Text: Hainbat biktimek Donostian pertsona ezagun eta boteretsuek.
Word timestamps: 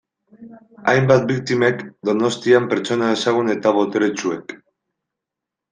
Hainbat 0.93 1.27
biktimek 1.31 1.83
Donostian 2.11 2.67
pertsona 2.73 3.11
ezagun 3.19 3.55
eta 3.59 3.77
boteretsuek. 3.81 4.61